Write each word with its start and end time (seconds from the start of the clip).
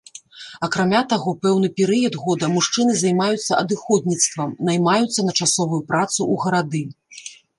Акрамя 0.67 1.01
таго, 1.11 1.33
пэўны 1.43 1.67
перыяд 1.79 2.13
года 2.23 2.49
мужчыны 2.55 2.95
займаюцца 3.03 3.59
адыходніцтвам, 3.63 4.57
наймаюцца 4.69 5.27
на 5.27 5.31
часовую 5.45 5.81
працу 5.91 6.17
ў 6.33 6.35
гарады. 6.47 6.83